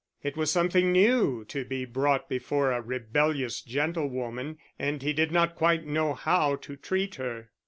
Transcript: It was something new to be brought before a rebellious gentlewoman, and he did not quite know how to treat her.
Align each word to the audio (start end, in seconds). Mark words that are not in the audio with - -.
It 0.23 0.35
was 0.35 0.49
something 0.49 0.91
new 0.91 1.45
to 1.45 1.63
be 1.63 1.85
brought 1.85 2.27
before 2.27 2.71
a 2.71 2.81
rebellious 2.81 3.61
gentlewoman, 3.61 4.57
and 4.79 4.99
he 5.03 5.13
did 5.13 5.31
not 5.31 5.53
quite 5.53 5.85
know 5.85 6.15
how 6.15 6.55
to 6.55 6.75
treat 6.75 7.13
her. 7.17 7.51